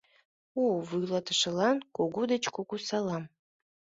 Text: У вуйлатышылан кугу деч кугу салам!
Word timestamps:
У 0.61 0.63
вуйлатышылан 0.87 1.77
кугу 1.95 2.21
деч 2.31 2.43
кугу 2.55 2.75
салам! 2.87 3.23